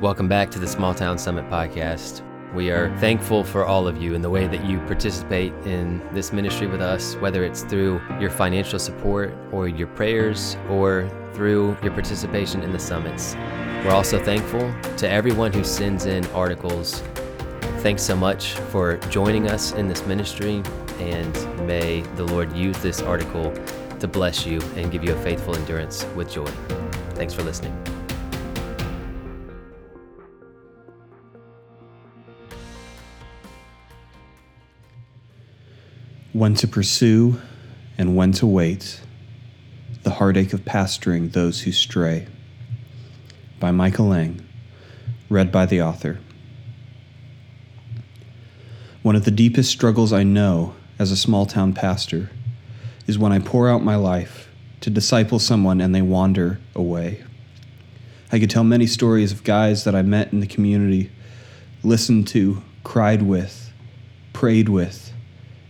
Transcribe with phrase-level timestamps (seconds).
[0.00, 2.22] Welcome back to the Small Town Summit podcast.
[2.54, 6.32] We are thankful for all of you and the way that you participate in this
[6.32, 11.92] ministry with us, whether it's through your financial support or your prayers or through your
[11.92, 13.34] participation in the summits.
[13.84, 17.02] We're also thankful to everyone who sends in articles.
[17.80, 20.62] Thanks so much for joining us in this ministry,
[20.98, 23.52] and may the Lord use this article
[23.98, 26.50] to bless you and give you a faithful endurance with joy.
[27.16, 27.76] Thanks for listening.
[36.40, 37.38] When to pursue
[37.98, 39.02] and when to wait.
[40.04, 42.28] The heartache of pastoring those who stray.
[43.58, 44.48] By Michael Lang.
[45.28, 46.18] Read by the author.
[49.02, 52.30] One of the deepest struggles I know as a small town pastor
[53.06, 54.48] is when I pour out my life
[54.80, 57.22] to disciple someone and they wander away.
[58.32, 61.10] I could tell many stories of guys that I met in the community,
[61.82, 63.74] listened to, cried with,
[64.32, 65.09] prayed with,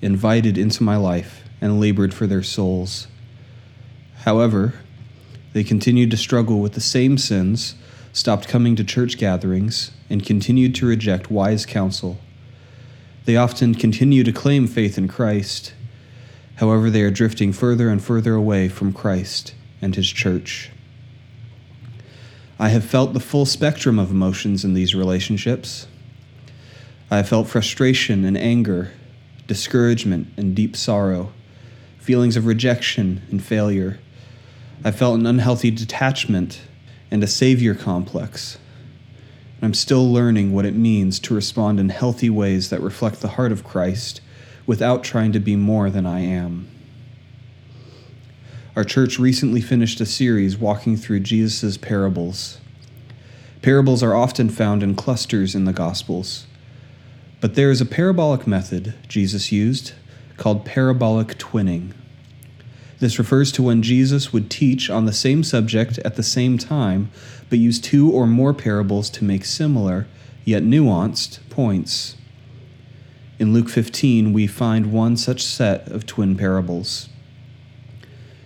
[0.00, 3.08] invited into my life and labored for their souls.
[4.20, 4.74] However,
[5.52, 7.74] they continued to struggle with the same sins,
[8.12, 12.18] stopped coming to church gatherings, and continued to reject wise counsel.
[13.24, 15.74] They often continue to claim faith in Christ.
[16.56, 20.70] However, they are drifting further and further away from Christ and His church.
[22.58, 25.86] I have felt the full spectrum of emotions in these relationships.
[27.10, 28.92] I have felt frustration and anger,
[29.48, 31.32] discouragement, and deep sorrow,
[31.98, 33.98] feelings of rejection and failure.
[34.84, 36.60] I felt an unhealthy detachment
[37.10, 38.58] and a savior complex.
[39.60, 43.50] I'm still learning what it means to respond in healthy ways that reflect the heart
[43.50, 44.20] of Christ
[44.66, 46.68] without trying to be more than I am.
[48.76, 52.60] Our church recently finished a series walking through Jesus' parables.
[53.62, 56.46] Parables are often found in clusters in the Gospels.
[57.40, 59.92] But there is a parabolic method Jesus used
[60.36, 61.92] called parabolic twinning.
[62.98, 67.10] This refers to when Jesus would teach on the same subject at the same time,
[67.48, 70.08] but use two or more parables to make similar,
[70.44, 72.16] yet nuanced, points.
[73.38, 77.08] In Luke 15, we find one such set of twin parables.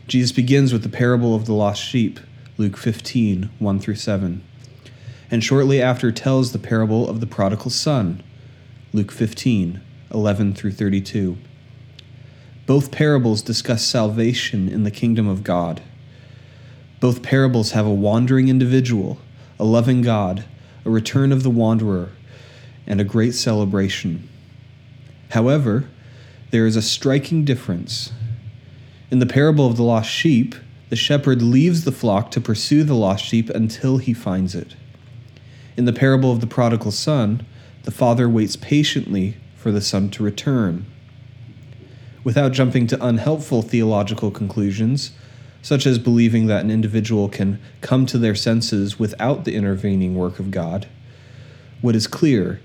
[0.07, 2.21] Jesus begins with the parable of the lost sheep,
[2.59, 4.45] Luke 15, 1 through 7,
[5.31, 8.23] and shortly after tells the parable of the prodigal son,
[8.95, 9.81] Luke 15,
[10.13, 11.39] 11 through 32.
[12.67, 15.81] Both parables discuss salvation in the kingdom of God.
[17.01, 19.17] Both parables have a wandering individual,
[19.59, 20.45] a loving God,
[20.85, 22.11] a return of the wanderer,
[22.87, 24.29] and a great celebration.
[25.31, 25.89] However,
[26.51, 28.13] there is a striking difference.
[29.11, 30.55] In the parable of the lost sheep,
[30.91, 34.77] the shepherd leaves the flock to pursue the lost sheep until he finds it.
[35.79, 37.47] In the parable of the prodigal son,
[37.83, 40.87] the father waits patiently for the son to return.
[42.25, 45.13] Without jumping to unhelpful theological conclusions,
[45.63, 50.39] such as believing that an individual can come to their senses without the intervening work
[50.39, 50.89] of God,
[51.81, 52.61] what is clear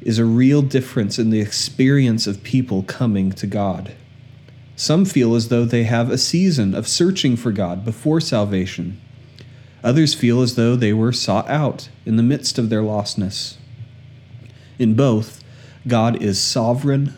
[0.00, 3.92] is a real difference in the experience of people coming to God.
[4.76, 8.98] Some feel as though they have a season of searching for God before salvation.
[9.84, 13.56] Others feel as though they were sought out in the midst of their lostness.
[14.80, 15.44] In both,
[15.86, 17.12] God is sovereign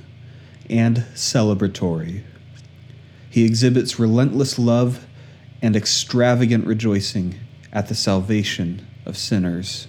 [0.68, 2.24] and celebratory.
[3.30, 5.06] He exhibits relentless love
[5.62, 7.36] and extravagant rejoicing
[7.72, 9.86] at the salvation of sinners.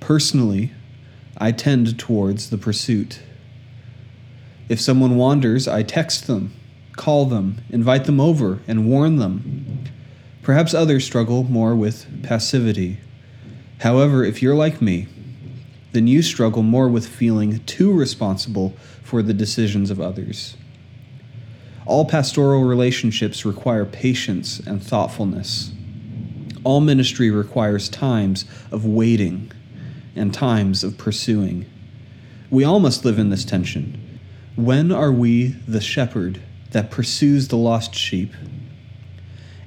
[0.00, 0.70] Personally,
[1.38, 3.22] I tend towards the pursuit.
[4.68, 6.52] If someone wanders, I text them,
[6.92, 9.84] call them, invite them over, and warn them.
[10.42, 12.98] Perhaps others struggle more with passivity.
[13.78, 15.08] However, if you're like me,
[15.92, 20.56] then you struggle more with feeling too responsible for the decisions of others.
[21.86, 25.72] All pastoral relationships require patience and thoughtfulness.
[26.62, 29.50] All ministry requires times of waiting
[30.14, 31.66] and times of pursuing.
[32.50, 34.20] We all must live in this tension.
[34.56, 38.32] When are we the shepherd that pursues the lost sheep?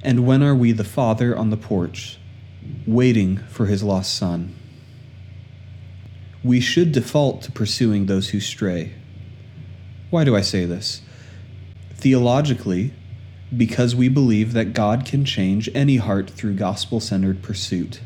[0.02, 2.18] And when are we the father on the porch,
[2.86, 4.54] waiting for his lost son?
[6.44, 8.92] We should default to pursuing those who stray.
[10.10, 11.00] Why do I say this?
[11.94, 12.92] Theologically,
[13.56, 18.00] because we believe that God can change any heart through gospel centered pursuit.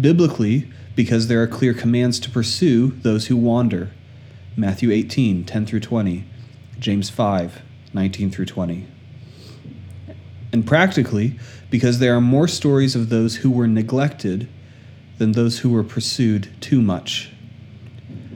[0.00, 3.90] Biblically, because there are clear commands to pursue those who wander.
[4.56, 6.24] Matthew 18, 10 through 20,
[6.78, 7.62] James 5,
[7.92, 8.86] 19 through 20.
[10.52, 11.38] And practically,
[11.68, 14.48] because there are more stories of those who were neglected
[15.18, 17.32] than those who were pursued too much.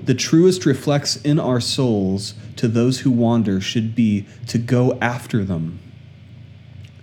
[0.05, 5.45] The truest reflex in our souls to those who wander should be to go after
[5.45, 5.79] them.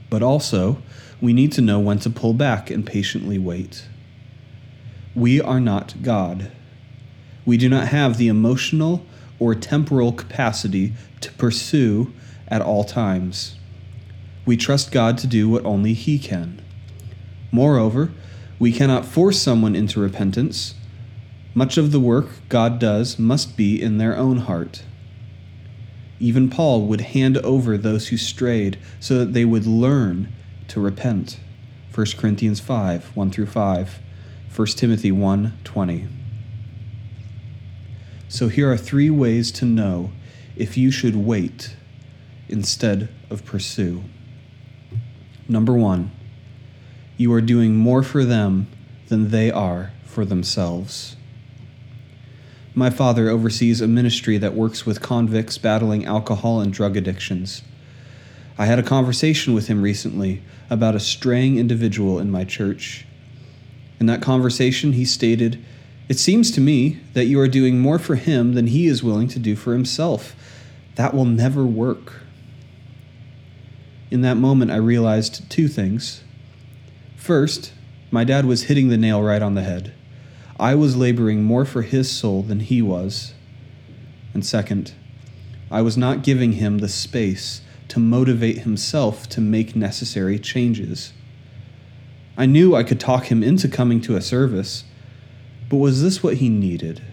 [0.09, 0.81] But also,
[1.21, 3.85] we need to know when to pull back and patiently wait.
[5.15, 6.51] We are not God.
[7.45, 9.05] We do not have the emotional
[9.39, 12.13] or temporal capacity to pursue
[12.47, 13.55] at all times.
[14.45, 16.61] We trust God to do what only He can.
[17.51, 18.11] Moreover,
[18.59, 20.75] we cannot force someone into repentance.
[21.55, 24.83] Much of the work God does must be in their own heart.
[26.19, 30.31] Even Paul would hand over those who strayed so that they would learn
[30.67, 31.39] to repent.
[31.95, 33.99] 1 Corinthians 5 1 through 5,
[34.55, 36.07] 1 Timothy 1 20.
[38.27, 40.11] So here are three ways to know
[40.55, 41.75] if you should wait
[42.47, 44.03] instead of pursue.
[45.47, 46.11] Number one,
[47.19, 48.65] you are doing more for them
[49.09, 51.17] than they are for themselves.
[52.73, 57.61] My father oversees a ministry that works with convicts battling alcohol and drug addictions.
[58.57, 63.05] I had a conversation with him recently about a straying individual in my church.
[63.99, 65.61] In that conversation, he stated,
[66.07, 69.27] It seems to me that you are doing more for him than he is willing
[69.27, 70.37] to do for himself.
[70.95, 72.21] That will never work.
[74.09, 76.23] In that moment, I realized two things.
[77.29, 77.73] First,
[78.09, 79.93] my dad was hitting the nail right on the head.
[80.59, 83.35] I was laboring more for his soul than he was.
[84.33, 84.93] And second,
[85.69, 91.13] I was not giving him the space to motivate himself to make necessary changes.
[92.35, 94.85] I knew I could talk him into coming to a service,
[95.69, 97.03] but was this what he needed?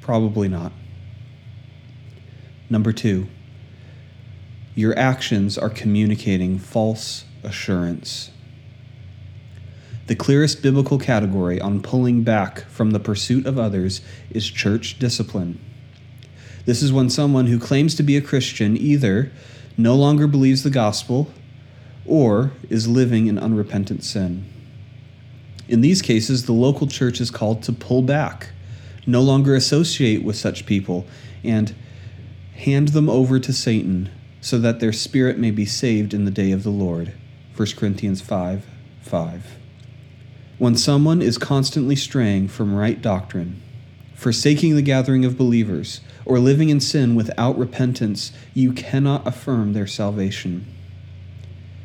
[0.00, 0.72] Probably not.
[2.68, 3.28] Number two,
[4.74, 8.32] your actions are communicating false assurance.
[10.06, 14.00] The clearest biblical category on pulling back from the pursuit of others
[14.30, 15.60] is church discipline.
[16.64, 19.32] This is when someone who claims to be a Christian either
[19.76, 21.30] no longer believes the gospel,
[22.04, 24.44] or is living in unrepentant sin.
[25.68, 28.50] In these cases, the local church is called to pull back,
[29.06, 31.06] no longer associate with such people,
[31.44, 31.74] and
[32.54, 34.10] hand them over to Satan
[34.40, 37.12] so that their spirit may be saved in the day of the Lord.
[37.56, 38.66] 1 Corinthians 5
[39.02, 39.61] 5.
[40.62, 43.60] When someone is constantly straying from right doctrine,
[44.14, 49.88] forsaking the gathering of believers, or living in sin without repentance, you cannot affirm their
[49.88, 50.64] salvation.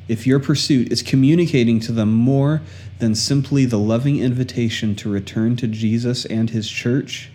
[0.07, 2.62] If your pursuit is communicating to them more
[3.00, 7.31] than simply the loving invitation to return to Jesus and his church,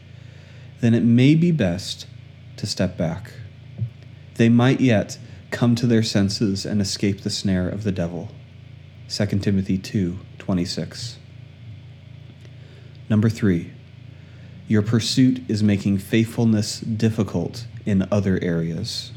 [0.81, 2.07] then it may be best
[2.59, 3.33] to step back.
[4.37, 5.19] They might yet
[5.51, 8.31] come to their senses and escape the snare of the devil.
[9.09, 11.17] 2 Timothy 2:26.
[13.13, 13.71] Number 3
[14.69, 19.13] your pursuit is making faithfulness difficult in other areas.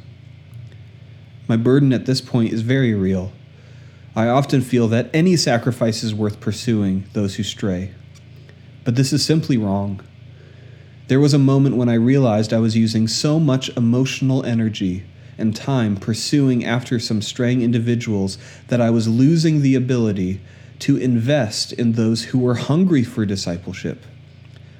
[1.47, 3.31] My burden at this point is very real.
[4.13, 7.91] I often feel that any sacrifice is worth pursuing those who stray.
[8.83, 10.01] But this is simply wrong.
[11.07, 15.05] There was a moment when I realized I was using so much emotional energy
[15.37, 18.37] and time pursuing after some straying individuals
[18.67, 20.41] that I was losing the ability
[20.79, 24.03] to invest in those who were hungry for discipleship.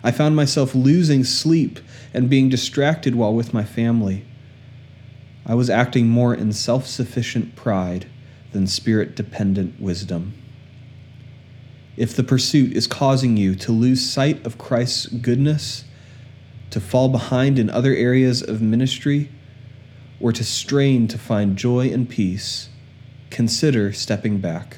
[0.03, 1.79] I found myself losing sleep
[2.13, 4.23] and being distracted while with my family.
[5.45, 8.07] I was acting more in self sufficient pride
[8.51, 10.33] than spirit dependent wisdom.
[11.97, 15.85] If the pursuit is causing you to lose sight of Christ's goodness,
[16.71, 19.29] to fall behind in other areas of ministry,
[20.19, 22.69] or to strain to find joy and peace,
[23.29, 24.77] consider stepping back.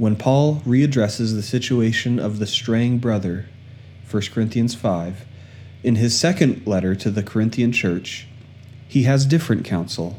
[0.00, 3.50] When Paul readdresses the situation of the straying brother,
[4.10, 5.26] 1 Corinthians 5,
[5.82, 8.26] in his second letter to the Corinthian church,
[8.88, 10.16] he has different counsel.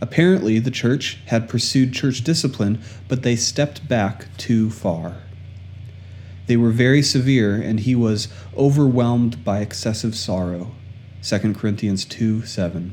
[0.00, 5.18] Apparently, the church had pursued church discipline, but they stepped back too far.
[6.48, 10.72] They were very severe, and he was overwhelmed by excessive sorrow.
[11.22, 12.92] 2 Corinthians 2 7.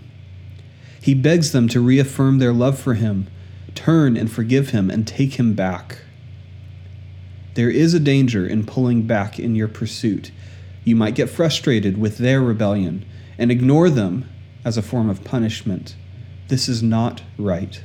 [1.02, 3.26] He begs them to reaffirm their love for him
[3.76, 6.00] Turn and forgive him and take him back.
[7.56, 10.32] There is a danger in pulling back in your pursuit.
[10.84, 13.06] You might get frustrated with their rebellion
[13.38, 14.30] and ignore them
[14.66, 15.96] as a form of punishment.
[16.48, 17.82] This is not right.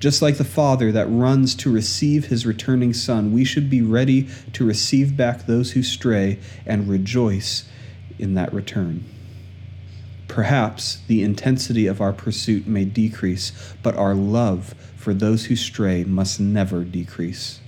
[0.00, 4.28] Just like the father that runs to receive his returning son, we should be ready
[4.52, 7.64] to receive back those who stray and rejoice
[8.18, 9.04] in that return.
[10.28, 13.52] Perhaps the intensity of our pursuit may decrease,
[13.82, 17.60] but our love for those who stray must never decrease.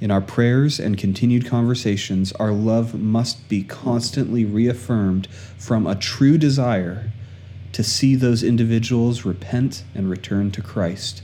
[0.00, 5.26] In our prayers and continued conversations, our love must be constantly reaffirmed
[5.56, 7.10] from a true desire
[7.72, 11.22] to see those individuals repent and return to Christ.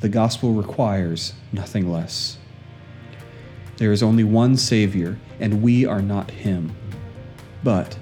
[0.00, 2.38] The gospel requires nothing less.
[3.76, 6.74] There is only one Savior, and we are not Him.
[7.62, 7.98] But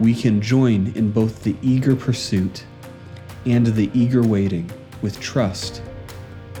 [0.00, 2.64] we can join in both the eager pursuit
[3.44, 4.70] and the eager waiting
[5.02, 5.82] with trust